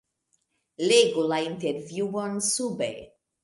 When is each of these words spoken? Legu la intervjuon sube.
Legu 0.93 1.27
la 1.33 1.39
intervjuon 1.51 2.43
sube. 2.51 2.93